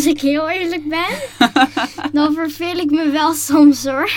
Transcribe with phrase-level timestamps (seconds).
[0.00, 1.48] Als ik heel eerlijk ben,
[2.12, 4.10] dan verveel ik me wel soms hoor.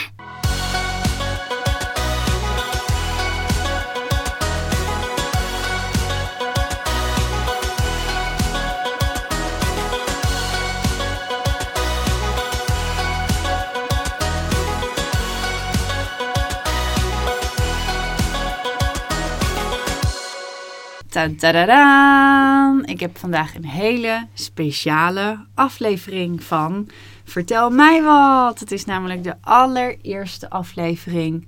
[21.13, 22.85] Tadadadaan!
[22.85, 26.89] Ik heb vandaag een hele speciale aflevering van
[27.23, 28.59] Vertel mij wat.
[28.59, 31.47] Het is namelijk de allereerste aflevering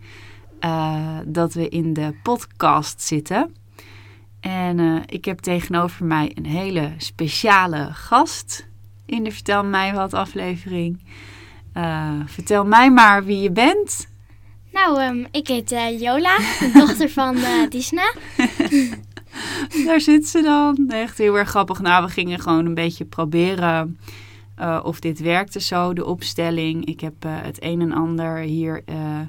[0.59, 3.55] uh, dat we in de podcast zitten.
[4.39, 8.67] En uh, ik heb tegenover mij een hele speciale gast
[9.05, 11.03] in de Vertel mij wat aflevering.
[11.77, 14.07] Uh, vertel mij maar wie je bent.
[14.71, 16.37] Nou, um, ik heet Jola,
[16.73, 17.37] dochter van
[17.69, 18.13] Disna.
[19.85, 20.89] Daar zit ze dan.
[20.89, 21.81] Echt heel erg grappig.
[21.81, 23.97] Nou, we gingen gewoon een beetje proberen
[24.59, 26.85] uh, of dit werkte zo, de opstelling.
[26.85, 29.19] Ik heb uh, het een en ander hier uh,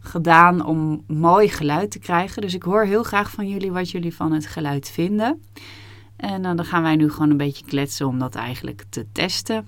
[0.00, 2.42] gedaan om mooi geluid te krijgen.
[2.42, 5.42] Dus ik hoor heel graag van jullie wat jullie van het geluid vinden.
[6.16, 9.64] En dan gaan wij nu gewoon een beetje kletsen om dat eigenlijk te testen.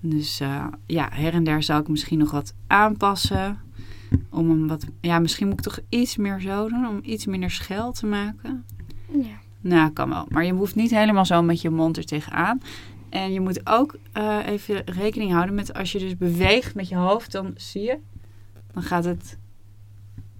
[0.00, 0.38] Dus
[0.86, 3.58] ja, her en der zou ik misschien nog wat aanpassen.
[4.30, 7.50] Om hem wat, ja, misschien moet ik toch iets meer zo doen, om iets minder
[7.50, 8.64] schel te maken.
[9.12, 9.47] Ja.
[9.60, 10.26] Nou, kan wel.
[10.28, 12.62] Maar je hoeft niet helemaal zo met je mond er tegenaan.
[13.08, 16.96] En je moet ook uh, even rekening houden met als je dus beweegt met je
[16.96, 17.98] hoofd, dan zie je,
[18.72, 19.38] dan gaat het,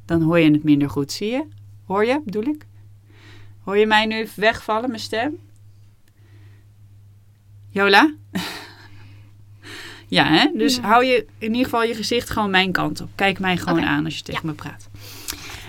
[0.04, 1.12] dan hoor je het minder goed.
[1.12, 1.44] Zie je?
[1.84, 2.66] Hoor je, bedoel ik?
[3.64, 5.38] Hoor je mij nu wegvallen, mijn stem?
[7.68, 8.14] Jola?
[10.08, 10.50] ja, hè?
[10.56, 10.82] Dus Ja.
[10.82, 13.08] hou je in ieder geval je gezicht gewoon mijn kant op.
[13.14, 14.88] Kijk mij gewoon aan als je tegen me praat.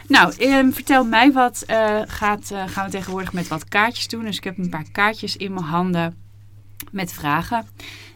[0.10, 1.64] Nou, ehm, vertel mij wat.
[1.68, 4.24] eh, gaat, eh, gaan we tegenwoordig met wat kaartjes doen.
[4.24, 6.16] Dus ik heb een paar kaartjes in mijn handen
[6.92, 7.66] met vragen.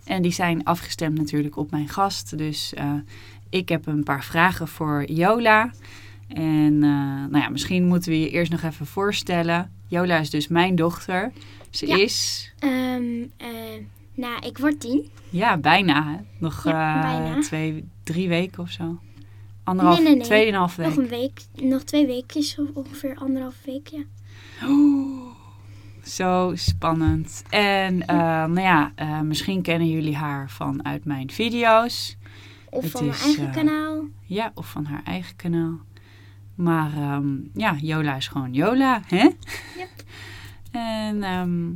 [0.03, 2.38] En die zijn afgestemd natuurlijk op mijn gast.
[2.38, 2.91] Dus eh,
[3.50, 5.72] ik heb een paar vragen voor Jola.
[6.27, 9.72] En nou ja, misschien moeten we je eerst nog even voorstellen.
[9.88, 11.31] Jola is dus mijn dochter.
[11.69, 11.95] Ze Ja.
[11.97, 13.03] is, Ehm,
[13.38, 13.47] eh,
[14.16, 15.09] nou, ik word tien.
[15.29, 16.03] ja, bijna.
[16.12, 16.16] Hè?
[16.38, 17.41] Nog Ja, bijna.
[17.41, 19.00] twee, drie weken of zo.
[19.63, 20.25] Anderhalf, Nee, nee, nee.
[20.25, 20.88] tweeënhalf week.
[20.88, 24.03] Nog een week, nog twee weekjes, of ongeveer anderhalf week, ja.
[24.68, 25.35] Oeh,
[26.03, 27.44] zo spannend.
[27.50, 32.18] En eh, nou ja, eh, misschien kennen jullie haar vanuit mijn video's.
[32.69, 34.03] Of Het van mijn is, eigen eh, kanaal.
[34.25, 35.80] Ja, of van haar eigen kanaal.
[36.56, 39.30] Maar ehm, ja, Jola is gewoon Jola, hè?
[39.78, 40.03] Yep.
[40.72, 41.69] En ehm,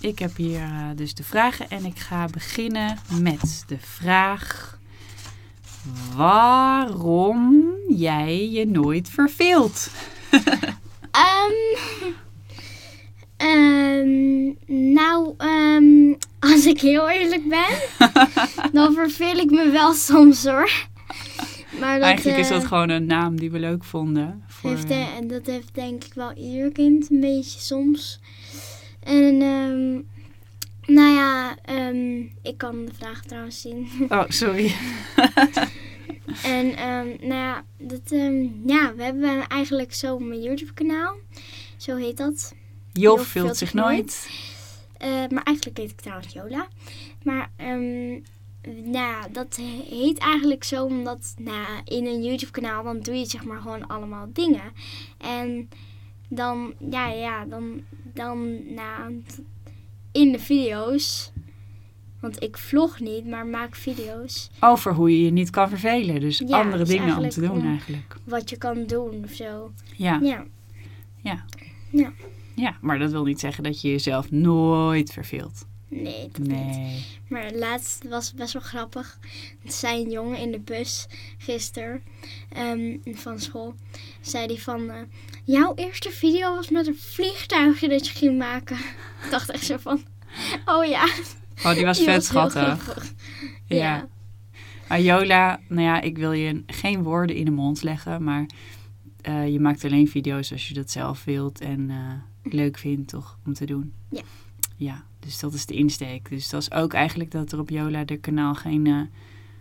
[0.00, 4.80] ik heb hier dus de vragen en ik ga beginnen met de vraag...
[6.16, 9.88] Waarom jij je nooit verveelt?
[11.12, 11.52] Ehm,
[13.36, 14.52] ehm,
[14.92, 17.68] nou, ehm, als ik heel eerlijk ben,
[18.72, 20.70] dan verveel ik me wel soms hoor.
[21.80, 24.44] Maar dat, Eigenlijk is eh, dat gewoon een naam die we leuk vonden.
[24.46, 28.20] Voor, heeft, eh, eh, en dat heeft denk ik wel ieder kind een beetje soms.
[29.00, 29.42] En
[30.94, 33.88] nou ja, ehm, ik kan de vraag trouwens zien.
[34.08, 34.74] Oh, sorry.
[36.42, 41.16] En ehm, nou ja, dat, ehm, ja, we hebben eigenlijk zo mijn YouTube kanaal.
[41.76, 42.54] Zo heet dat.
[42.92, 44.28] Job vult zich nooit.
[44.98, 46.68] Eh, maar eigenlijk heet ik trouwens Jola.
[47.22, 48.22] Maar nou,
[48.92, 49.56] ja, dat
[49.90, 53.86] heet eigenlijk zo omdat nou, in een YouTube kanaal dan doe je zeg maar gewoon
[53.86, 54.72] allemaal dingen.
[55.18, 55.68] En
[56.28, 57.80] dan, ja, ja, dan,
[58.14, 59.22] dan nou,
[60.12, 61.32] in de video's.
[62.20, 64.50] Want ik vlog niet, maar maak video's.
[64.60, 66.20] Over hoe je je niet kan vervelen.
[66.20, 67.68] Dus Ja, andere dus dingen om te doen ja.
[67.68, 68.16] eigenlijk.
[68.24, 69.72] Wat je kan doen of zo.
[69.96, 70.44] Ja.
[71.22, 71.44] Ja.
[72.54, 75.66] ja, maar dat wil niet zeggen dat je jezelf nooit verveelt.
[75.94, 76.48] Nee, dat niet.
[76.48, 77.04] Nee.
[77.28, 79.18] Maar laatst was het best wel grappig.
[79.64, 81.06] Er zei een jongen in de bus
[81.38, 82.02] gisteren
[82.48, 83.74] ehm, van school.
[84.20, 85.00] Zei die van, eh,
[85.44, 88.76] jouw eerste video was met een vliegtuigje dat je ging maken.
[89.24, 90.00] Ik dacht echt zo van,
[90.64, 91.08] oh ja.
[91.64, 92.82] Oh, die was Die vet heel schattig.
[92.82, 93.12] grappig.
[93.66, 93.76] Ja.
[93.76, 94.08] Ja.
[94.88, 98.24] Maar Jola, nou ja, ik wil je geen woorden in de mond leggen.
[98.24, 98.46] Maar
[99.20, 103.38] eh, je maakt alleen video's als je dat zelf wilt en eh, leuk vindt, toch?
[103.46, 103.92] Om te doen.
[104.10, 104.22] Ja.
[104.76, 106.28] Ja, dus dat is de insteek.
[106.28, 109.00] Dus dat is ook eigenlijk dat er op Jola de kanaal geen eh,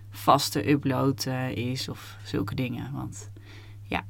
[0.10, 2.92] vaste upload eh, is of zulke dingen.
[2.94, 3.30] Want
[3.84, 4.06] ja,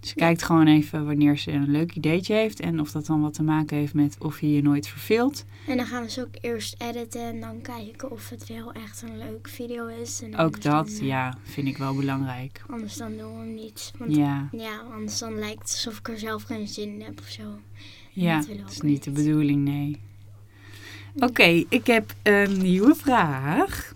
[0.00, 2.60] ze kijkt gewoon even wanneer ze een leuk ideetje heeft.
[2.60, 5.44] En of dat dan wat te maken heeft met of je je nooit verveelt.
[5.66, 9.02] En dan gaan we ze ook eerst editen en dan kijken of het wel echt
[9.02, 10.22] een leuke video is.
[10.22, 12.62] En Ook dat, dan, eh, ja, vind ik wel belangrijk.
[12.66, 13.92] Anders dan doen we hem niet.
[13.98, 17.18] Want Ja, ja, anders dan lijkt het alsof ik er zelf geen zin in heb
[17.18, 17.42] of zo.
[18.10, 20.00] ja, dat is niet de bedoeling, nee.
[21.16, 23.94] Oké, ik heb een nieuwe vraag.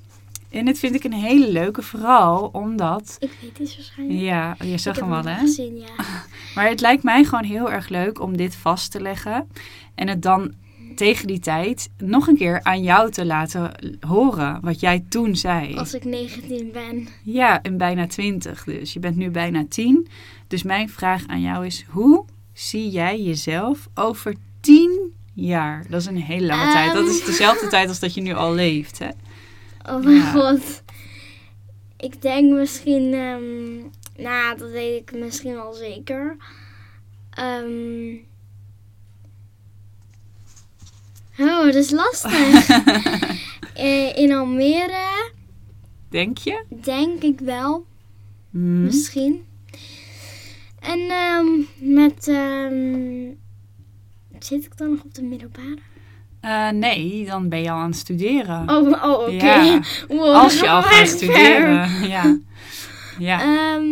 [0.50, 3.16] En dit vind ik een hele leuke, vooral omdat...
[3.18, 4.20] Ik weet het waarschijnlijk.
[4.20, 5.38] Ja, je zag hem wel, hè?
[5.38, 6.04] gezien, ja.
[6.54, 9.48] Maar het lijkt mij gewoon heel erg leuk om dit vast te leggen.
[9.94, 10.54] En het dan
[10.94, 14.58] tegen die tijd nog een keer aan jou te laten horen.
[14.60, 15.76] Wat jij toen zei.
[15.76, 17.08] Als ik 19 ben.
[17.22, 18.92] Ja, en bijna 20 dus.
[18.92, 20.08] Je bent nu bijna 10.
[20.46, 24.95] Dus mijn vraag aan jou is: hoe zie jij jezelf over 10
[25.36, 25.84] jaar?
[25.88, 26.92] Dat is een hele lange tijd.
[26.92, 27.26] Dat is Ehm.
[27.26, 29.08] dezelfde tijd als dat je nu al leeft, hè?
[29.94, 30.30] Oh mijn Ja.
[30.32, 30.82] god.
[31.96, 33.14] Ik denk misschien...
[33.14, 33.76] ehm,
[34.24, 36.36] nou, dat weet ik misschien wel zeker.
[37.30, 38.14] Ehm.
[41.38, 42.68] oh, dat is lastig.
[43.74, 45.30] Eh, in Almere
[46.08, 46.64] Denk je?
[46.82, 47.86] denk ik wel.
[48.50, 48.84] Hm.
[48.84, 49.44] Misschien.
[50.80, 51.46] En ehm,
[51.94, 52.28] met...
[52.28, 53.28] ehm,
[54.44, 55.78] zit ik dan nog op de middelbare?
[56.40, 58.70] Eh, nee, dan ben je al aan het studeren.
[58.70, 59.32] Oh, oh oké.
[59.32, 61.06] Ja, Wow, Als je al gaat ver.
[61.06, 61.90] studeren.
[62.08, 62.38] Ja.
[63.18, 63.40] Ja.
[63.40, 63.84] Ehm,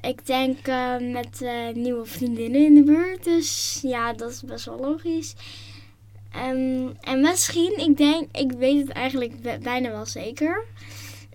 [0.00, 3.24] ik denk eh, met eh, nieuwe vriendinnen in de buurt.
[3.24, 5.34] Dus ja, dat is best wel logisch.
[6.32, 10.64] Ehm, en misschien, ik denk, ik weet het eigenlijk bijna wel zeker.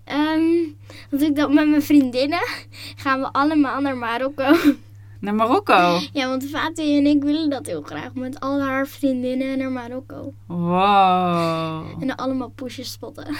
[0.03, 0.44] Ehm
[1.09, 2.47] want ik dat met mijn vriendinnen
[3.03, 4.53] gaan we allemaal naar Marokko.
[5.21, 6.00] Naar Marokko.
[6.13, 8.13] ja, want Fatih en ik willen dat heel graag.
[8.13, 10.33] Met al haar vriendinnen naar Marokko.
[10.47, 12.01] Wow.
[12.01, 13.35] En dan allemaal poesjes spotten.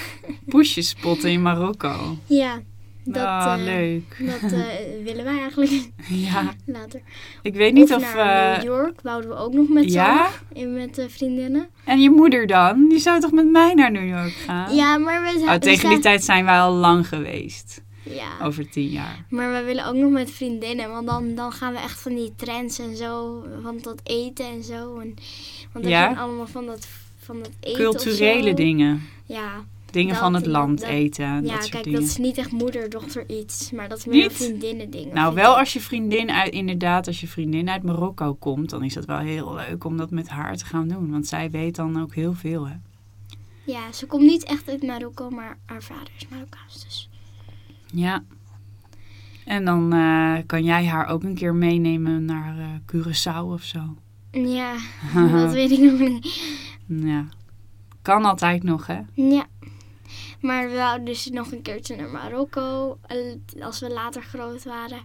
[0.46, 2.18] Poesjes spotten in Marokko.
[2.26, 2.60] ja,
[3.04, 4.18] dat, ah, eh, leuk.
[4.20, 4.60] dat eh,
[5.04, 6.54] willen wij eigenlijk Ja.
[6.66, 7.02] later.
[7.42, 8.14] Ik weet niet of of...
[8.16, 10.30] naar eh, New York wouden we ook nog met ja?
[10.54, 11.68] in met de vriendinnen.
[11.86, 12.88] En je moeder dan?
[12.90, 14.76] Die zou toch met mij naar New York gaan?
[14.76, 15.50] Ja, maar we zijn...
[15.50, 17.82] Oh, tegen die tijd zijn wij al lang geweest.
[18.04, 19.26] Zijn- Ja, Over tien jaar.
[19.30, 20.90] maar we willen ook nog met vriendinnen.
[20.90, 23.44] Want dan, dan gaan we echt van die trends en zo.
[23.62, 24.98] Van dat eten en zo.
[25.00, 25.16] En,
[25.72, 26.08] want Ja?
[26.14, 26.88] gaan allemaal van dat,
[27.20, 29.02] van dat eten Culturele dingen.
[29.26, 31.26] Ja, Dingen Dat- van het dat- land dat- eten.
[31.26, 32.00] ja dat soort kijk, dingen.
[32.00, 33.72] dat is niet echt moeder-dochter iets.
[33.72, 34.34] Maar dat is meer Niet?
[34.34, 35.16] vriendinnen dingen.
[35.16, 38.94] Nou, wel als je vriendin uit, inderdaad, als je vriendin uit Marokko komt, dan is
[38.94, 41.12] dat wel heel leuk om dat met haar te gaan doen.
[41.12, 42.74] Want zij weet dan ook heel veel, hè.
[43.66, 46.84] Ja, ze komt niet echt uit Marokko, maar haar vader is Marokkaans.
[46.84, 47.10] Dus.
[47.92, 48.24] Ja.
[49.46, 53.98] En dan eh, kan jij haar ook een keer meenemen naar eh, Curaçao of zo.
[54.32, 54.76] Ja,
[55.46, 56.42] dat weet ik nog niet.
[56.86, 57.26] Ja.
[58.02, 59.00] Kan altijd nog, hè?
[59.14, 59.46] Ja.
[60.42, 65.02] Maar we wouden dus nog een keertje naar Marokko eh, als we later groot waren.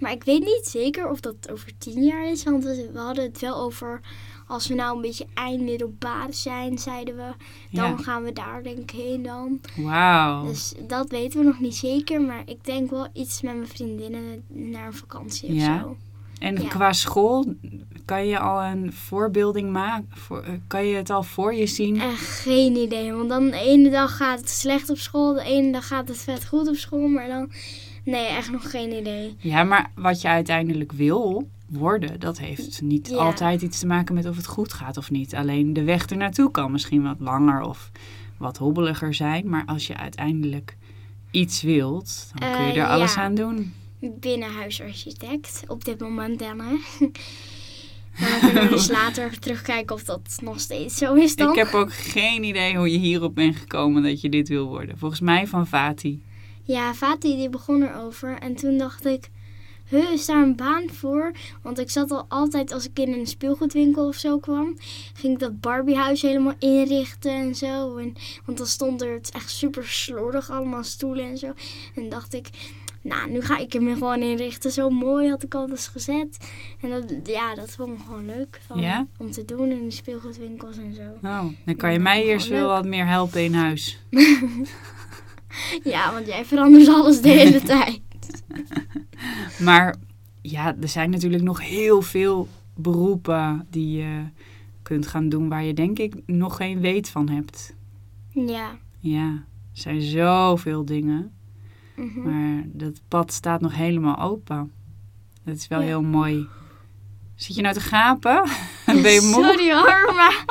[0.00, 2.44] Maar ik weet niet zeker of dat over tien jaar is.
[2.44, 4.00] Want we hadden het wel over
[4.48, 7.30] als we nou een beetje eindmiddelbaar zijn, zeiden we.
[7.70, 7.96] Dan Ja.
[7.96, 9.60] gaan we daar denk ik heen dan.
[9.76, 10.44] Wauw.
[10.46, 12.20] Dus dat weten we nog niet zeker.
[12.20, 15.78] Maar ik denk wel iets met mijn vriendinnen naar een vakantie of Ja.
[15.80, 15.96] zo.
[16.38, 16.68] En ja.
[16.68, 17.54] qua school,
[18.04, 20.08] kan je al een voorbeelding maken?
[20.10, 22.00] Voor, eh, kan je het al voor je zien?
[22.00, 23.12] En geen idee.
[23.12, 25.34] Want dan de ene dag gaat het slecht op school.
[25.34, 27.08] De ene dag gaat het vet goed op school.
[27.08, 27.50] Maar dan...
[28.04, 29.36] Nee, echt nog geen idee.
[29.38, 33.16] Ja, maar wat je uiteindelijk wil worden, dat heeft niet Ja.
[33.16, 35.34] altijd iets te maken met of het goed gaat of niet.
[35.34, 37.90] Alleen de weg ernaartoe kan misschien wat langer of
[38.36, 39.48] wat hobbeliger zijn.
[39.48, 40.76] Maar als je uiteindelijk
[41.30, 43.20] iets wilt, dan kun je Eh, er alles ja.
[43.22, 43.72] aan doen.
[44.00, 46.74] binnenhuisarchitect op dit moment dan, hè.
[48.20, 51.48] Maar dan kunnen we dus later terugkijken of dat nog steeds zo is dan.
[51.50, 54.98] Ik heb ook geen idee hoe je hierop bent gekomen dat je dit wil worden.
[54.98, 56.22] Volgens mij van Vati.
[56.62, 59.30] Ja, Fatih die begon erover en toen dacht ik,
[59.88, 61.32] huh, is daar een baan voor?
[61.62, 64.76] Want ik zat al altijd, als ik in een speelgoedwinkel of zo kwam,
[65.14, 67.96] ging ik dat Barbiehuis helemaal inrichten en zo.
[67.96, 68.14] En,
[68.46, 71.52] want dan stond er, het echt super slordig, allemaal stoelen en zo.
[71.94, 72.48] En dacht ik,
[73.02, 74.70] nou, nu ga ik hem gewoon inrichten.
[74.70, 76.36] Zo mooi had ik al eens gezet.
[76.80, 79.06] En dat, ja, dat vond ik gewoon leuk van, Ja?
[79.18, 81.26] om te doen in de speelgoedwinkels en zo.
[81.28, 83.98] Oh, dan kan je mij eerst wel wat meer helpen in huis.
[85.84, 88.00] Ja, want jij verandert alles de hele tijd.
[89.66, 89.96] Maar
[90.42, 94.22] ja, er zijn natuurlijk nog heel veel beroepen die je
[94.82, 97.74] kunt gaan doen waar je denk ik nog geen weet van hebt.
[98.30, 98.78] Ja.
[99.00, 99.28] Ja,
[99.72, 101.32] er zijn zoveel dingen,
[101.96, 102.22] mhm.
[102.22, 104.72] maar dat pad staat nog helemaal open.
[105.44, 105.86] Dat is wel Ja.
[105.86, 106.46] heel mooi.
[107.34, 108.42] Zit je nou te gapen?
[109.02, 109.44] ben je moe?
[109.44, 110.44] Sorry hoor, maar...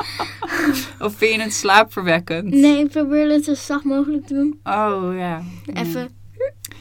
[1.06, 2.50] Of vind je het slaapverwekkend?
[2.50, 4.60] Nee, ik probeer het zo zacht mogelijk te doen.
[4.64, 5.42] Oh ja.
[5.72, 6.10] Even.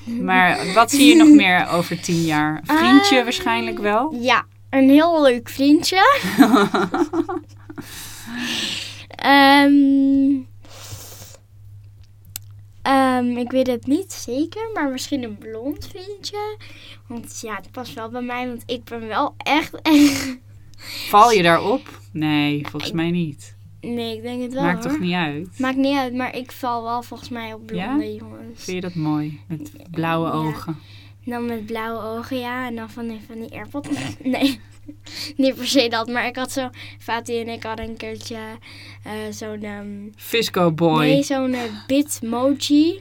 [0.07, 2.61] Maar wat zie je nog meer over tien jaar?
[2.79, 4.15] Vriendje Ehm, waarschijnlijk wel?
[4.21, 6.01] Ja, een heel leuk vriendje.
[9.17, 9.73] Ehm,
[12.81, 16.57] ehm, ik weet het niet zeker, maar misschien een blond vriendje.
[17.07, 20.37] Want ja, het past wel bij mij, want ik ben wel echt, echt...
[21.09, 21.99] Val je daarop?
[22.11, 23.56] Nee, volgens mij niet.
[23.81, 24.91] Nee, ik denk het wel Maakt hoor.
[24.93, 25.59] toch niet uit?
[25.59, 28.63] Maakt niet uit, maar ik val wel volgens mij op blonde jongens.
[28.63, 29.39] Vind je dat mooi?
[29.47, 30.33] Met blauwe Ja.
[30.33, 30.77] ogen.
[31.25, 32.67] Dan met blauwe ogen, ja.
[32.67, 33.89] En dan van die, van die AirPods.
[34.23, 34.59] Nee,
[35.37, 36.07] niet per se dat.
[36.07, 36.69] Maar ik had zo...
[36.99, 38.37] Fatih en ik hadden een keertje
[39.03, 39.63] eh, zo'n...
[39.63, 40.99] ehm, Fisco boy.
[40.99, 42.99] nee, zo'n eh, Bitmoji.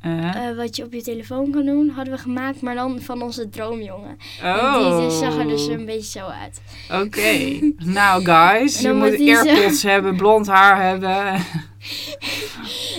[0.00, 1.88] Eh, eh, wat je op je telefoon kan doen.
[1.88, 4.16] Hadden we gemaakt, maar dan van onze droomjongen.
[4.42, 4.74] oh.
[4.74, 6.60] En die dus zag er dus een beetje zo uit.
[7.04, 7.58] Oké.
[7.98, 11.34] nou guys, je moet zo- airpods hebben, blond haar hebben.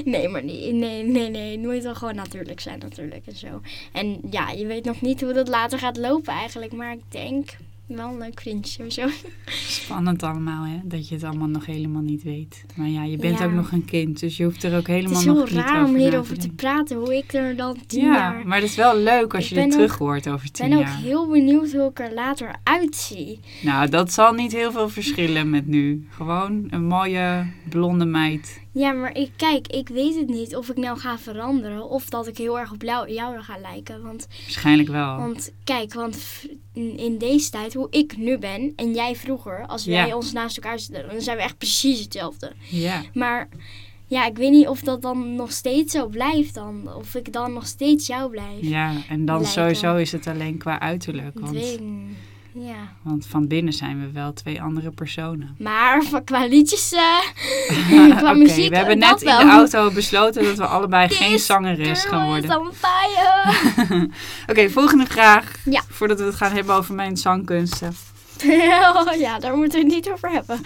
[0.05, 1.51] Nee, maar nee, nee, nee, nee.
[1.51, 3.61] Het moet wel gewoon natuurlijk zijn natuurlijk en zo.
[3.91, 6.71] En ja, je weet nog niet hoe dat later gaat lopen eigenlijk.
[6.73, 7.49] Maar ik denk
[7.97, 9.07] wel een leuk vriendje of zo.
[9.67, 10.79] Spannend allemaal, hè?
[10.83, 12.65] Dat je het allemaal nog helemaal niet weet.
[12.75, 13.45] Maar ja, je bent Ja.
[13.45, 15.59] ook nog een kind, dus je hoeft er ook Het helemaal is heel nog niet
[15.59, 16.97] raar om over na hierover te praten.
[16.97, 18.47] Hoe ik er dan tien Ja, jaar...
[18.47, 20.69] maar het is wel leuk als Ik je dit ook- terug hoort over Ik tien
[20.69, 20.97] ben ook jaar.
[20.97, 23.39] heel benieuwd hoe ik er later uitzie.
[23.61, 26.07] Nou, dat zal niet heel veel verschillen met nu.
[26.09, 28.61] Gewoon een mooie blonde meid.
[28.71, 31.89] Ja, maar ik, kijk, ik weet het niet of ik nou ga veranderen.
[31.89, 34.01] Of dat ik heel erg op jou, ga lijken.
[34.01, 35.17] Want, Waarschijnlijk wel.
[35.17, 36.17] want kijk, want
[36.73, 39.65] in deze tijd, hoe ik nu ben en jij vroeger.
[39.65, 40.03] Als Ja.
[40.03, 42.51] wij ons naast elkaar zitten, dan zijn we echt precies hetzelfde.
[42.69, 43.01] Ja.
[43.13, 43.49] Maar
[44.07, 46.93] ja, ik weet niet of dat dan nog steeds zo blijft dan.
[46.95, 48.61] Of ik dan nog steeds jou blijf.
[48.61, 49.53] ja, en dan Lijken.
[49.53, 51.39] sowieso is het alleen qua uiterlijk.
[51.39, 51.55] Want.
[52.59, 52.93] Ja.
[53.01, 55.55] want van binnen zijn we wel twee andere personen.
[55.59, 60.57] Maar van- qua liedjes, eh, qua muziek, we hebben net in de auto besloten dat
[60.57, 62.61] we allebei geen zangeres gaan worden.
[64.49, 65.51] Oké, volgende vraag.
[65.65, 65.81] Ja.
[65.89, 67.95] Voordat we het gaan hebben over mijn zangkunsten.
[69.17, 70.61] ja, daar moeten we het niet over hebben.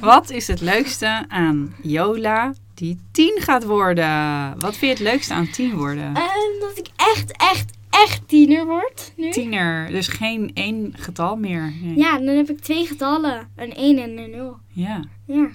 [0.00, 4.54] Wat is het leukste aan Jola die tien gaat worden?
[4.58, 6.04] Wat vind je het leukste aan tien worden?
[6.14, 9.30] En dat ik echt, echt, echt tiener word nu.
[9.30, 11.72] Tiener, dus geen één getal meer.
[11.82, 11.96] Nee.
[11.98, 13.48] Ja, dan heb ik twee getallen.
[13.56, 14.56] Een 1 en een 0.
[14.68, 15.04] Ja.
[15.26, 15.48] Ja.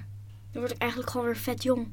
[0.52, 1.88] Dan word ik eigenlijk gewoon weer vet jong.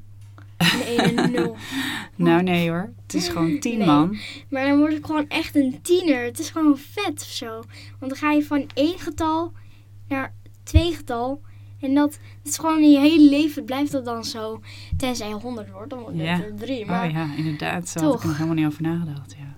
[0.57, 1.55] Een 1 en een 0.
[2.15, 3.87] Nou nee hoor, het is gewoon tien Nee.
[3.87, 4.17] man.
[4.49, 6.23] Maar dan word ik gewoon echt een tiener.
[6.23, 7.49] Het is gewoon vet of zo.
[7.99, 9.51] Want dan ga je van één getal
[10.07, 10.33] naar
[10.63, 11.41] twee getal.
[11.79, 14.61] En dat is gewoon in je hele leven blijft dat dan zo.
[14.97, 16.43] Tenzij je 100 wordt, dan word je Ja.
[16.43, 16.85] er drie.
[16.85, 18.21] Maar Oh ja, inderdaad, zo had ik Toch.
[18.21, 19.35] er nog helemaal niet over nagedacht.
[19.39, 19.57] Ja.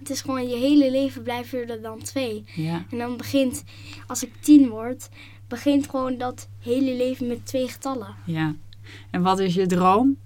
[0.00, 2.44] Het is gewoon je hele leven blijft er dan twee.
[2.54, 2.84] ja.
[2.90, 3.64] En dan begint,
[4.06, 5.08] als ik tien word,
[5.48, 8.14] begint gewoon dat hele leven met twee getallen.
[8.26, 8.54] Ja.
[9.10, 10.16] En wat is je droom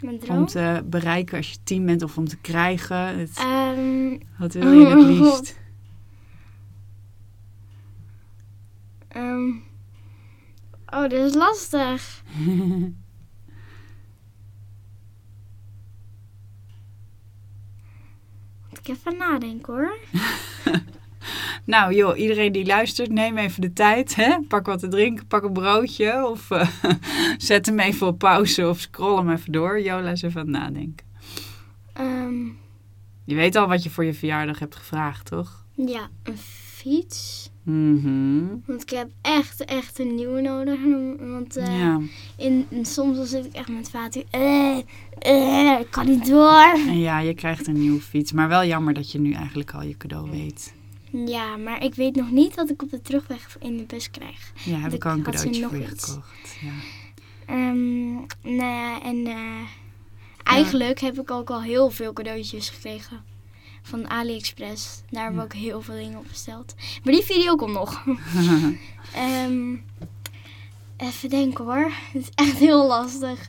[0.00, 0.46] Mijn om droom.
[0.46, 3.18] te bereiken als je tien bent of om te krijgen?
[3.18, 5.58] Het, Ehm, wat wil je het liefst?
[9.08, 9.48] ehm,
[10.86, 12.22] oh, dit is lastig.
[18.84, 19.96] ik even nadenken hoor.
[21.64, 24.14] Nou joh, iedereen die luistert, neem even de tijd.
[24.14, 24.36] Hè?
[24.48, 26.26] Pak wat te drinken, pak een broodje.
[26.28, 26.68] Of eh,
[27.38, 29.80] zet hem even op pauze of scroll hem even door.
[29.80, 31.06] Jola is even aan het nadenken.
[31.92, 32.44] Ehm,
[33.24, 35.64] Je weet al wat je voor je verjaardag hebt gevraagd, toch?
[35.76, 36.36] ja, een
[36.90, 37.50] fiets.
[37.62, 38.44] Mhm.
[38.66, 40.78] Want ik heb echt, echt een nieuwe nodig.
[41.30, 42.00] Want eh, Ja.
[42.36, 44.24] in, in- soms dan zit ik echt met vader.
[44.30, 44.78] Eh,
[45.18, 46.78] eh, ik kan niet door.
[46.92, 48.32] Ja, je krijgt een nieuwe fiets.
[48.32, 50.74] Maar wel jammer dat je nu eigenlijk al je cadeau weet.
[51.26, 54.52] Ja, maar ik weet nog niet wat ik op de terugweg in de bus krijg.
[54.64, 56.04] Ja, heb Ik al een cadeautje voor je iets.
[56.04, 56.56] gekocht.
[56.62, 56.72] Ja.
[57.46, 58.12] Ehm,
[58.42, 59.26] nou ja, en
[60.42, 63.32] eigenlijk heb ik ook al heel veel cadeautjes gekregen.
[63.86, 65.02] Van AliExpress.
[65.10, 66.74] Daar hebben we ook heel veel dingen op besteld.
[67.02, 68.04] Maar die video komt nog.
[69.14, 69.74] Ehm,
[70.96, 71.90] even denken hoor.
[72.12, 73.48] Het is echt heel lastig.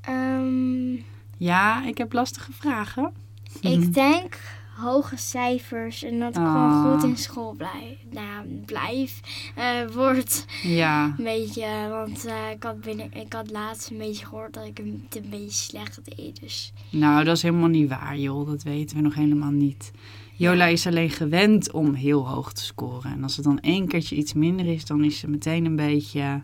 [0.00, 0.94] Ehm,
[1.36, 3.12] ja, ik heb lastige vragen.
[3.60, 4.38] Ik denk
[4.78, 6.92] hoge cijfers en dat ik gewoon Ah.
[6.92, 7.96] goed in school blijf.
[8.10, 9.20] Nou, blijf.
[9.54, 10.44] eh word.
[10.62, 14.64] Ja, Een beetje, want eh, ik, had binnen, ik had laatst een beetje gehoord dat
[14.66, 16.40] ik een, het een beetje slecht deed.
[16.40, 18.46] Dus nou dat is helemaal niet waar joh.
[18.46, 19.90] Dat weten we nog helemaal niet.
[20.36, 23.12] Jola is alleen gewend om heel hoog te scoren.
[23.12, 26.42] En als het dan één keertje iets minder is, dan is ze meteen een beetje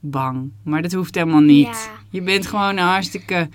[0.00, 0.50] bang.
[0.62, 1.66] Maar dat hoeft helemaal niet.
[1.66, 1.90] Ja.
[2.10, 3.48] Je bent gewoon een hartstikke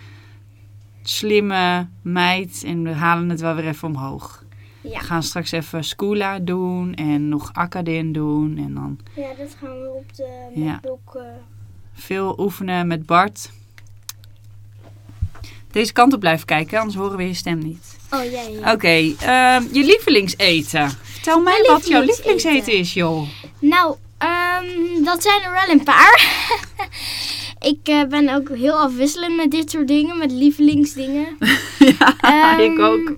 [1.10, 4.44] slimme meid en we halen het wel weer even omhoog.
[4.82, 5.00] ja.
[5.00, 8.58] We gaan straks even Scula doen en nog Acadin doen.
[8.58, 10.80] En dan Ja, dat gaan we op de Ja.
[10.84, 11.22] Eh,
[11.94, 13.50] veel oefenen met Bart.
[15.72, 17.98] Deze kant op blijven kijken, anders horen we je stem niet.
[18.12, 18.72] Oh ja, ja.
[18.74, 18.88] Oké,
[19.20, 20.90] ehm, je lievelingseten.
[20.90, 22.52] Vertel mij Mijn wat jouw lievelingseten.
[22.52, 23.28] lievelingseten is, joh.
[23.60, 26.22] Nou, ehm, dat zijn er wel een paar.
[27.64, 31.38] ik eh, ben ook heel afwisselend met dit soort dingen, met lievelingsdingen.
[32.00, 33.16] ja, Ehm, ik ook.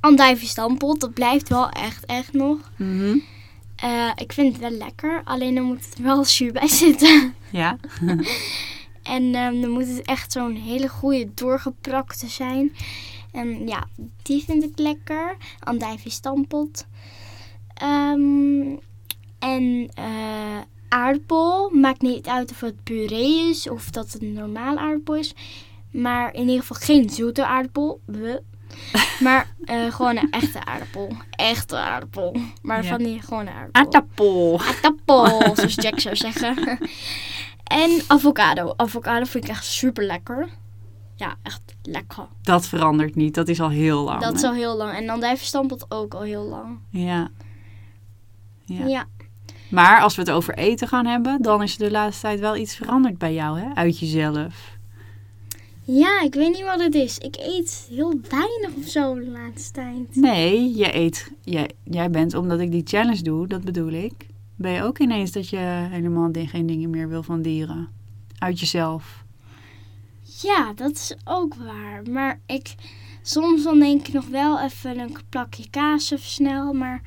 [0.00, 2.58] Andijvie stampot, dat blijft wel echt, echt nog.
[2.76, 3.18] Mhm.
[3.76, 7.34] Eh, ik vind het wel lekker, alleen dan moet er wel zuur bij zitten.
[7.50, 7.76] Ja.
[9.02, 12.72] En ehm, dan moet het echt zo'n hele goede doorgeprakte zijn.
[13.32, 13.86] En ja,
[14.22, 15.36] die vind ik lekker.
[15.60, 16.86] Andijvie stampot.
[17.74, 18.76] Ehm,
[19.38, 20.58] en eh,
[20.94, 21.70] aardappel.
[21.70, 25.34] Maakt niet uit of het puree is of dat het een normaal aardappel is.
[25.90, 28.00] Maar in ieder geval geen zoete aardappel.
[28.04, 28.36] Bleh.
[29.20, 31.08] Maar eh, gewoon een echte aardappel.
[31.30, 32.36] Echte aardappel.
[32.62, 32.88] Maar Ja.
[32.88, 33.82] van die gewone aardappel.
[33.82, 34.60] Aardappel.
[34.60, 36.78] Aardappel, zoals Jack zou zeggen.
[37.64, 38.72] En avocado.
[38.76, 40.48] Avocado vind ik echt super lekker.
[41.16, 42.26] Ja, echt lekker.
[42.42, 43.34] Dat verandert niet.
[43.34, 44.20] Dat is al heel lang.
[44.20, 44.92] Dat is al heel lang.
[44.96, 46.78] En dan dijvenstampot ook al heel lang.
[46.90, 47.28] Ja.
[48.64, 48.86] Ja.
[48.86, 49.06] Ja.
[49.74, 52.56] Maar als we het over eten gaan hebben, dan is er de laatste tijd wel
[52.56, 53.74] iets veranderd bij jou, hè?
[53.74, 54.72] Uit jezelf.
[55.86, 57.18] Ja, ik weet niet wat het is.
[57.18, 60.16] Ik eet heel weinig of zo de laatste tijd.
[60.16, 61.30] Nee, je eet.
[61.42, 64.12] Jij, jij bent, omdat ik die challenge doe, dat bedoel ik.
[64.56, 67.88] Ben je ook ineens dat je helemaal geen dingen meer wil van dieren?
[68.38, 69.24] Uit jezelf.
[70.22, 72.02] Ja, dat is ook waar.
[72.10, 72.74] Maar ik,
[73.22, 76.72] soms dan denk ik nog wel even een plakje kaas even snel.
[76.72, 77.02] Maar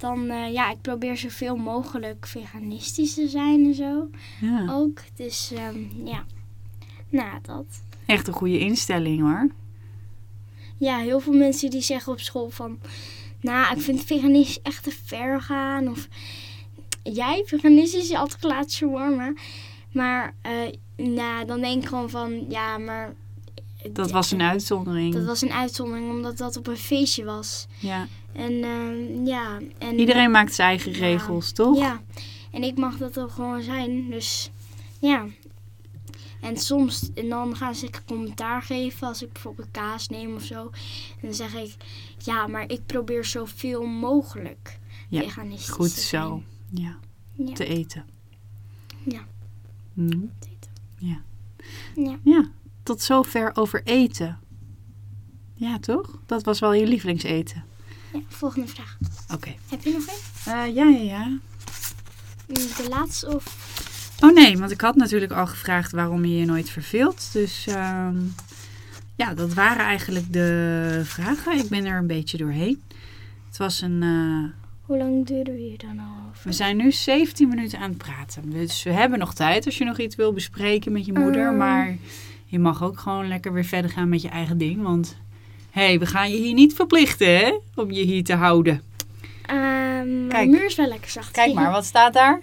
[0.00, 4.10] dan, eh, ja, ik probeer zoveel mogelijk veganistisch te zijn en zo.
[4.40, 4.66] Ja.
[4.70, 5.02] Ook.
[5.14, 6.24] Dus, ehm, ja.
[7.08, 7.82] Nou, dat.
[8.06, 9.48] Echt een goede instelling hoor.
[10.76, 12.78] Ja, heel veel mensen die zeggen op school van...
[13.40, 15.88] Nou, ik vind veganistisch echt te ver gaan.
[15.88, 16.08] Of
[17.02, 19.32] jij, veganistisch is altijd laat shawarma.
[19.92, 20.52] Maar eh,
[20.96, 22.44] nou, dan denk ik gewoon van...
[22.48, 23.14] Ja, maar...
[23.92, 25.14] Dat was een uitzondering.
[25.14, 27.66] Dat was een uitzondering, omdat dat op een feestje was.
[27.78, 28.06] Ja.
[28.32, 29.58] En ehm, ja...
[29.78, 30.98] En, Iedereen maakt zijn eigen Ja.
[30.98, 31.78] regels, toch?
[31.78, 32.00] Ja,
[32.50, 34.10] en ik mag dat ook gewoon zijn.
[34.10, 34.50] Dus
[35.00, 35.26] ja.
[36.40, 40.62] En soms, en dan gaan ze commentaar geven als ik bijvoorbeeld kaas neem of zo.
[41.10, 41.74] En dan zeg ik,
[42.18, 46.42] ja, maar ik probeer zoveel mogelijk Ja, veganistisch Goed te zo.
[46.70, 46.98] Ja.
[47.32, 48.04] Ja, te eten.
[49.02, 49.26] Ja.
[49.92, 50.18] Mhm.
[50.38, 50.70] te eten.
[50.98, 51.20] Ja.
[51.94, 52.18] Ja.
[52.24, 52.50] Ja,
[52.90, 54.38] tot zover over eten.
[55.54, 56.18] Ja, toch?
[56.26, 57.64] Dat was wel je lievelingseten.
[58.12, 58.96] ja, volgende vraag.
[59.34, 59.54] Oké.
[59.68, 60.52] Heb je nog een?
[60.52, 61.38] Eh, ja, ja, ja.
[62.46, 64.18] De laatste of...
[64.20, 67.32] Oh nee, want ik had natuurlijk al gevraagd waarom je je nooit verveelt.
[67.32, 68.16] Dus ehm,
[69.16, 71.58] ja, dat waren eigenlijk de vragen.
[71.58, 72.82] Ik ben er een beetje doorheen.
[73.48, 74.02] Het was een...
[74.02, 76.40] eh, Hoe lang duurde we hier dan al over?
[76.48, 78.50] we zijn nu 17 minuten aan het praten.
[78.50, 81.46] Dus we hebben nog tijd als je nog iets wil bespreken met je moeder.
[81.46, 81.56] Ehm.
[81.56, 81.96] Maar
[82.50, 84.82] je mag ook gewoon lekker weer verder gaan met je eigen ding.
[84.82, 85.16] Want
[85.70, 88.82] hé, hey, we gaan je hier niet verplichten hè, om je hier te houden.
[89.42, 90.50] Ehm, Kijk.
[90.50, 91.30] De muur is wel lekker zacht.
[91.30, 92.40] Kijk maar, wat staat daar?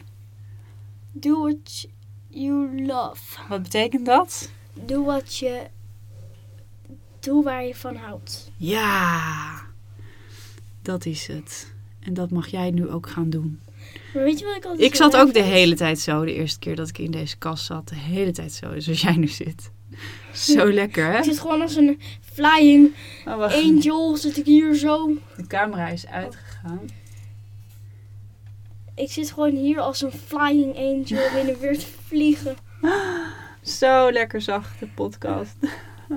[1.12, 1.88] Do what
[2.28, 3.39] you love.
[3.50, 4.52] Wat betekent dat?
[4.74, 5.62] Doe wat je...
[7.20, 8.52] Doe waar je van houdt.
[8.58, 9.62] Ja,
[10.82, 11.74] dat is het.
[12.00, 13.60] En dat mag jij nu ook gaan doen.
[14.13, 16.60] Maar weet je wat ik altijd Ik zat ook de hele tijd zo, de eerste
[16.60, 17.88] keer dat ik in deze kast zat.
[17.88, 19.72] De hele tijd zo, zoals jij nu zit.
[20.33, 21.17] Zo lekker, hè?
[21.17, 21.99] Ik zit gewoon als een
[22.33, 22.93] flying
[23.25, 24.15] Oh, angel.
[24.17, 25.12] Zit ik hier zo.
[25.38, 26.89] De camera is uitgegaan.
[28.95, 32.55] Ik zit gewoon hier als een flying angel binnen weer te vliegen.
[33.62, 35.55] Zo lekker zacht, de podcast.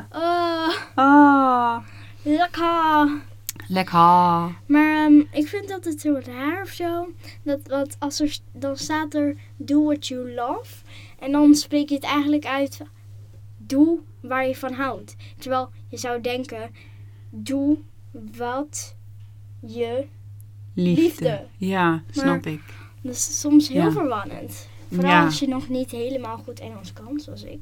[0.08, 1.78] Ah, Ah,
[2.22, 3.20] lekker.
[3.68, 3.98] lekker.
[4.66, 7.08] Maar ehm, ik vind dat het zo raar of zo.
[7.42, 10.74] Dat, wat als er, dan staat er do what you love.
[11.18, 12.80] En dan spreek je het eigenlijk uit.
[13.70, 15.16] Doe waar je van houdt.
[15.38, 16.70] Terwijl je zou denken.
[17.30, 17.78] Doe
[18.37, 18.96] wat
[19.61, 20.04] je...
[20.74, 21.02] Liefde.
[21.02, 21.46] Liefde.
[21.56, 22.61] Ja, snap ik.
[23.02, 23.90] Dat is soms heel Ja.
[23.90, 24.68] verwarrend.
[24.92, 25.24] Vooral Ja.
[25.24, 27.61] als je nog niet helemaal goed Engels kan, zoals ik.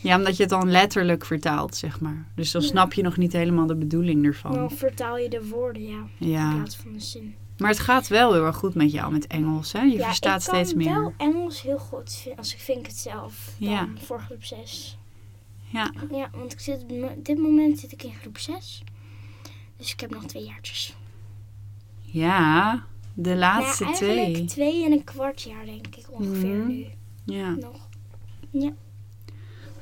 [0.00, 2.26] Ja, omdat je het dan letterlijk vertaalt, zeg maar.
[2.34, 2.68] Dus dan Ja.
[2.68, 4.52] snap je nog niet helemaal de bedoeling ervan.
[4.54, 6.06] Dan vertaal je de woorden, ja.
[6.18, 7.34] In Ja, plaats van de zin.
[7.58, 9.80] maar het gaat wel heel erg goed met jou met Engels, hè?
[9.80, 10.94] Je ja, verstaat ik kan steeds meer.
[10.94, 13.54] wel Engels heel goed als ik vind het zelf.
[13.58, 13.88] Dan Ja.
[13.96, 14.98] voor groep 6.
[15.72, 18.82] Ja, Ja, want ik zit, op dit moment zit ik in groep 6.
[19.76, 20.96] Dus ik heb nog twee jaartjes.
[22.02, 22.84] ja
[23.18, 24.16] de laatste nou, twee.
[24.18, 26.66] eigenlijk twee en een kwart jaar denk ik ongeveer Mhm.
[26.66, 26.84] nu
[27.24, 27.50] Ja.
[27.50, 27.88] nog.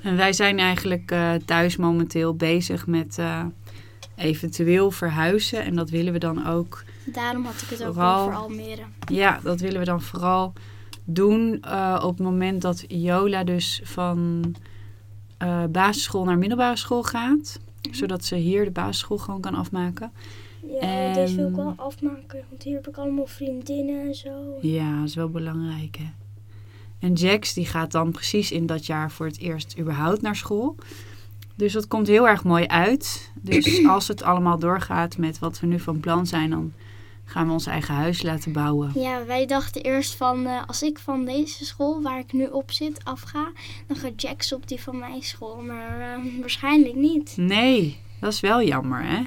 [0.02, 3.44] En wij zijn eigenlijk eh, thuis momenteel bezig met eh,
[4.16, 5.64] eventueel verhuizen.
[5.64, 6.84] En dat willen we dan ook.
[7.06, 8.82] Daarom had ik het ook Vooral- over Almere.
[9.12, 10.52] Ja, dat willen we dan vooral
[11.04, 14.54] doen eh, op het moment dat Jola dus van
[15.44, 17.60] eh, basisschool naar middelbare school gaat.
[17.90, 20.12] Zodat ze hier de basisschool gewoon kan afmaken.
[20.80, 22.44] Ja, deze wil ik En- wel afmaken.
[22.48, 24.30] Want hier heb ik allemaal vriendinnen en zo.
[24.60, 26.10] Ja, dat is wel belangrijk hè.
[26.98, 30.76] En Jax die gaat dan precies in dat jaar voor het eerst überhaupt naar school.
[31.54, 33.32] Dus dat komt heel erg mooi uit.
[33.40, 36.72] Dus als het allemaal doorgaat met wat we nu van plan zijn, dan
[37.24, 38.90] gaan we ons eigen huis laten bouwen.
[38.94, 42.70] Ja, wij dachten eerst van eh, als ik van deze school waar ik nu op
[42.72, 43.52] zit afga,
[43.86, 45.56] dan gaat Jax op die van mijn school.
[45.62, 47.36] Maar eh, waarschijnlijk niet.
[47.36, 49.22] Nee, dat is wel jammer, hè?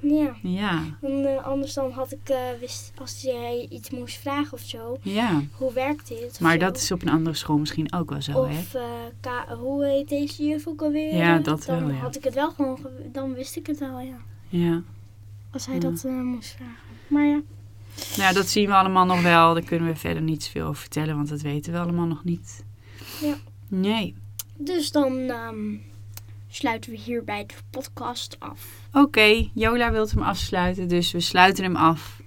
[0.00, 0.36] Ja.
[0.42, 4.96] Ja, En, eh, anders dan had ik wist als jij iets moest vragen of zo.
[5.02, 5.40] ja.
[5.52, 6.40] Hoe werkt dit?
[6.40, 6.58] Maar zo.
[6.58, 8.58] dat is op een andere school misschien ook wel zo, hè?
[8.58, 8.76] Of
[9.58, 11.14] hoe heet deze juf ook alweer?
[11.16, 11.94] Ja, dat dan wel, ja.
[11.94, 14.16] had ik het wel gewoon, ge- dan wist ik het wel, ja.
[14.48, 14.82] Ja.
[15.54, 16.74] Als hij dat eh, moest vragen.
[17.06, 17.42] Maar ja.
[18.16, 19.54] Nou, dat zien we allemaal nog wel.
[19.54, 22.64] Daar kunnen we verder niet zoveel over vertellen, want dat weten we allemaal nog niet.
[23.20, 23.34] Ja.
[23.68, 24.14] Nee.
[24.56, 25.76] Dus dan ehm,
[26.48, 28.66] sluiten we hierbij de podcast af.
[28.92, 32.20] Oké, Jola wil hem afsluiten, dus we sluiten hem af.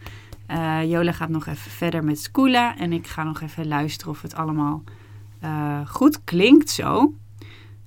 [0.46, 4.22] Eh, Jola gaat nog even verder met Skoola en ik ga nog even luisteren of
[4.22, 4.84] het allemaal
[5.40, 7.14] eh, goed klinkt zo.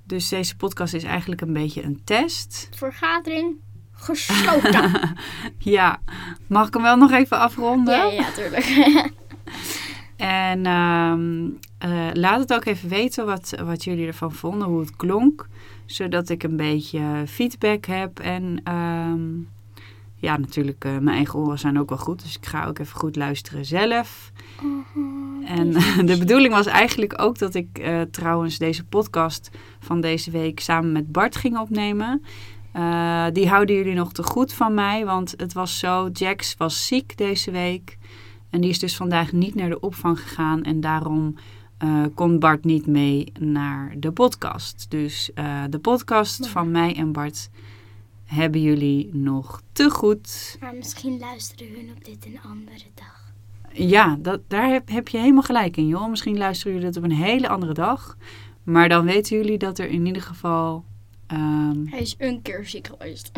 [0.04, 2.68] Dus deze podcast is eigenlijk een beetje een test.
[2.70, 3.56] Vergadering
[4.00, 4.90] gesloten.
[5.58, 6.00] Ja,
[6.46, 7.96] mag ik hem wel nog even afronden?
[7.96, 8.66] ja, ja, tuurlijk.
[10.16, 14.96] En ehm, eh, laat het ook even weten wat, wat jullie ervan vonden, hoe het
[14.96, 15.46] klonk.
[15.86, 18.18] Zodat ik een beetje feedback heb.
[18.18, 19.20] En ehm,
[20.16, 22.22] ja, natuurlijk, eh, mijn eigen oren zijn ook wel goed.
[22.22, 24.32] Dus ik ga ook even goed luisteren zelf.
[25.44, 25.72] En
[26.10, 30.92] de bedoeling was eigenlijk ook dat ik eh, trouwens deze podcast van deze week samen
[30.92, 32.24] met Bart ging opnemen.
[32.72, 36.86] Eh, die houden jullie nog te goed van mij, want het was zo, Jax was
[36.86, 37.98] ziek deze week.
[38.50, 41.34] En die is dus vandaag niet naar de opvang gegaan en daarom
[41.78, 44.86] eh, kon Bart niet mee naar de podcast.
[44.88, 47.50] Dus eh, de podcast van mij en Bart
[48.24, 50.56] hebben jullie nog te goed.
[50.60, 53.32] maar misschien luisteren hun op dit een andere dag.
[53.72, 56.08] Ja, dat, daar heb, heb je helemaal gelijk in, joh.
[56.08, 58.16] Misschien luisteren jullie dit op een hele andere dag.
[58.62, 60.84] Maar dan weten jullie dat er in ieder geval...
[61.30, 63.30] ehm, Hij is een keer ziek geweest.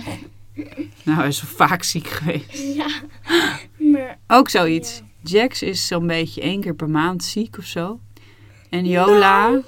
[1.05, 2.59] nou, hij is vaak ziek geweest.
[2.81, 2.87] ja.
[3.77, 5.03] Maar Ook zoiets.
[5.23, 8.01] Jax is zo'n beetje één keer per maand ziek of zo.
[8.71, 9.63] En Yola, Nou.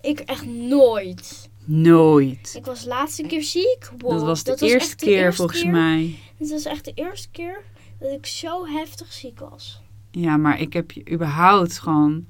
[0.00, 1.48] ik echt nooit.
[1.64, 2.54] nooit.
[2.56, 3.88] Ik was laatste keer ziek.
[3.98, 5.70] Wow, dat was de eerste keer eerste volgens keer.
[5.70, 6.18] mij.
[6.38, 7.62] Het was echt de eerste keer
[7.98, 9.82] dat ik zo heftig ziek was.
[10.10, 12.26] Ja, maar ik heb je überhaupt gewoon...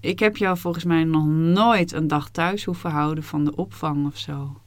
[0.00, 4.06] Ik heb jou volgens mij nog nooit een dag thuis hoeven houden van de opvang
[4.06, 4.60] of zo.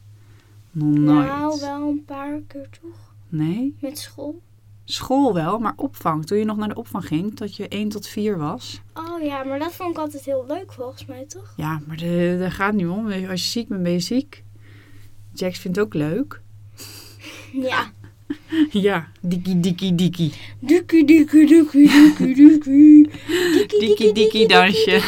[0.72, 1.28] Nog nooit.
[1.28, 3.14] Nou, wel een paar keer toch?
[3.30, 3.76] Nee?
[3.80, 4.42] Met school.
[4.86, 6.26] School wel, maar opvang.
[6.26, 8.82] Toen je nog naar de opvang ging, dat je 1 tot 4 was.
[8.94, 11.54] Oh ja, maar dat vond ik altijd heel leuk volgens mij, toch?
[11.58, 13.12] Ja, maar daar gaat niet om.
[13.12, 14.44] Als je ziek bent, ben je ziek.
[15.34, 16.42] Jax vindt het ook leuk.
[17.54, 17.92] Ja.
[18.88, 20.34] Ja, dikkie, dikkie, dikkie.
[20.60, 23.10] Dikkie, dikkie, dikkie, dikkie, dikkie.
[23.80, 25.00] Dikkie, dikkie dansje.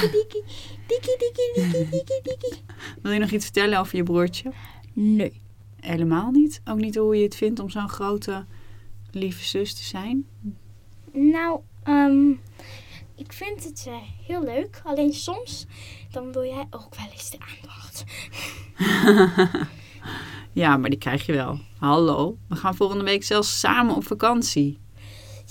[0.87, 2.63] Dikkie, dikkie, dikkie, dikkie.
[3.01, 4.51] Wil je nog iets vertellen over je broertje?
[4.93, 5.41] Nee.
[5.79, 6.61] Helemaal niet.
[6.63, 8.45] Ook niet hoe je het vindt om zo'n grote,
[9.11, 10.25] lieve zus te zijn.
[11.11, 12.29] Nou, ehm,
[13.15, 13.93] ik vind het eh,
[14.27, 14.81] heel leuk.
[14.83, 15.65] Alleen soms,
[16.11, 18.03] dan wil jij ook wel eens de aandacht.
[20.51, 21.59] Ja, maar die krijg je wel.
[21.79, 22.37] Hallo.
[22.49, 24.79] We gaan volgende week zelfs samen op vakantie.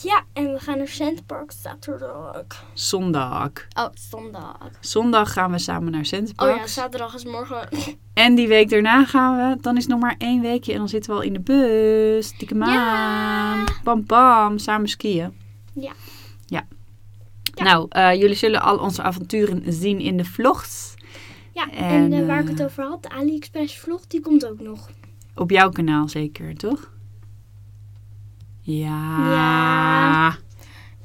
[0.03, 2.65] Ja, en we gaan naar Centerpark zaterdag.
[2.73, 3.51] Zondag.
[3.79, 4.57] Oh, zondag.
[4.81, 6.59] Zondag gaan we samen naar Oh Centerparks.
[6.59, 7.69] ja, zaterdag is morgen.
[8.15, 10.89] En die week daarna gaan we, dan is het nog maar één weekje en dan
[10.89, 12.39] zitten we al in de bus.
[12.39, 12.73] Dikke maan.
[12.73, 13.65] Ja.
[13.85, 15.33] Bam bam, samen skiën.
[15.75, 15.93] Ja.
[16.47, 16.67] Ja.
[17.55, 17.65] Ja.
[17.65, 20.94] Nou, eh, jullie zullen al onze avonturen zien in de vlogs.
[21.55, 24.47] Ja, en, En, eh, waar ik eh, het over had, de AliExpress vlog, die komt
[24.47, 24.91] ook nog.
[25.35, 26.93] Op jouw kanaal zeker, toch?
[28.61, 29.19] Ja.
[29.31, 30.37] Ja.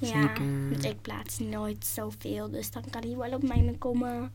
[0.01, 0.69] Ja, Zeker.
[0.71, 4.31] want ik plaats nooit zoveel, dus dan kan hij wel op mij komen.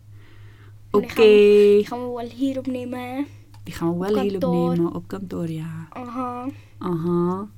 [0.90, 1.06] Oké.
[1.14, 3.26] Die gaan we- Die gaan we wel hier opnemen?
[3.62, 4.70] Die gaan we wel Op kantoor.
[4.70, 5.86] opnemen op kantoor, ja.
[5.90, 6.48] Aha.
[6.78, 7.48] Aha.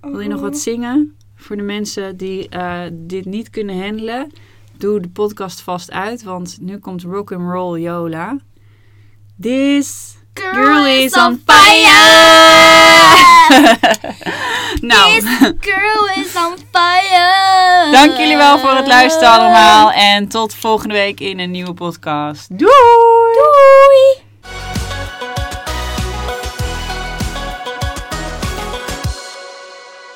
[0.00, 1.16] Wil je nog wat zingen?
[1.34, 4.30] Voor de mensen die eh, dit niet kunnen handelen,
[4.78, 8.36] doe de podcast vast uit, want nu komt rock and roll Yola.
[9.40, 11.92] This girl is on fire!
[14.90, 15.24] nou, This
[15.60, 17.90] girl is on fire!
[17.92, 22.58] dank jullie wel voor het luisteren allemaal en tot volgende week in een nieuwe podcast.
[22.58, 22.70] Doei!
[23.34, 24.23] Doei!